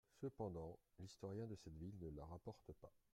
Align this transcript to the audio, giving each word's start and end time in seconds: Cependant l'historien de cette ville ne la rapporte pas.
Cependant 0.19 0.79
l'historien 0.97 1.45
de 1.45 1.53
cette 1.57 1.77
ville 1.77 1.93
ne 2.01 2.09
la 2.09 2.25
rapporte 2.25 2.73
pas. 2.81 2.91